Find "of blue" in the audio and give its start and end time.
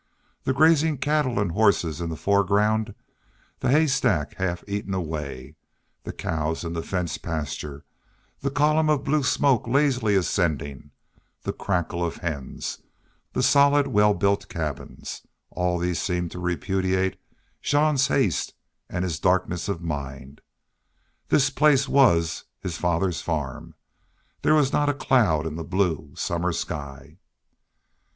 8.89-9.21